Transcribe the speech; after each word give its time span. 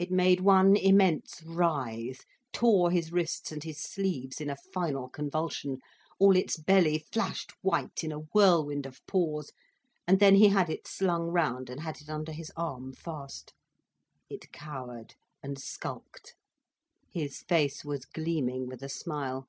It 0.00 0.10
made 0.10 0.40
one 0.40 0.74
immense 0.74 1.40
writhe, 1.44 2.24
tore 2.52 2.90
his 2.90 3.12
wrists 3.12 3.52
and 3.52 3.62
his 3.62 3.80
sleeves 3.80 4.40
in 4.40 4.50
a 4.50 4.56
final 4.56 5.08
convulsion, 5.08 5.78
all 6.18 6.34
its 6.34 6.56
belly 6.56 6.98
flashed 7.12 7.52
white 7.62 8.02
in 8.02 8.10
a 8.10 8.24
whirlwind 8.34 8.84
of 8.84 9.00
paws, 9.06 9.52
and 10.08 10.18
then 10.18 10.34
he 10.34 10.48
had 10.48 10.68
slung 10.88 11.28
it 11.28 11.30
round 11.30 11.70
and 11.70 11.82
had 11.82 12.00
it 12.00 12.08
under 12.08 12.32
his 12.32 12.50
arm, 12.56 12.94
fast. 12.94 13.54
It 14.28 14.50
cowered 14.50 15.14
and 15.40 15.56
skulked. 15.56 16.34
His 17.12 17.42
face 17.42 17.84
was 17.84 18.06
gleaming 18.06 18.66
with 18.66 18.82
a 18.82 18.88
smile. 18.88 19.46